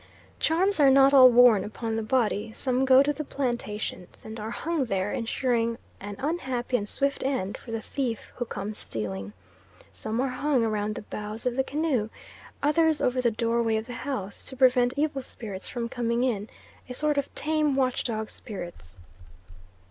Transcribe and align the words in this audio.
Charms 0.39 0.79
are 0.79 0.89
not 0.89 1.13
all 1.13 1.29
worn 1.29 1.63
upon 1.63 1.95
the 1.95 2.01
body, 2.01 2.51
some 2.53 2.85
go 2.85 3.03
to 3.03 3.13
the 3.13 3.23
plantations, 3.23 4.25
and 4.25 4.39
are 4.39 4.49
hung 4.49 4.85
there, 4.85 5.11
ensuring 5.13 5.77
an 5.99 6.15
unhappy 6.17 6.75
and 6.75 6.89
swift 6.89 7.21
end 7.23 7.55
for 7.55 7.69
the 7.69 7.83
thief 7.83 8.19
who 8.33 8.45
comes 8.45 8.79
stealing. 8.79 9.31
Some 9.93 10.19
are 10.19 10.27
hung 10.27 10.63
round 10.65 10.95
the 10.95 11.03
bows 11.03 11.45
of 11.45 11.55
the 11.55 11.63
canoe, 11.63 12.09
others 12.63 12.99
over 12.99 13.21
the 13.21 13.29
doorway 13.29 13.77
of 13.77 13.85
the 13.85 13.93
house, 13.93 14.43
to 14.45 14.57
prevent 14.57 14.95
evil 14.97 15.21
spirits 15.21 15.69
from 15.69 15.87
coming 15.87 16.23
in 16.23 16.49
a 16.89 16.95
sort 16.95 17.19
of 17.19 17.31
tame 17.35 17.75
watch 17.75 18.03
dog 18.03 18.31
spirits. 18.31 18.97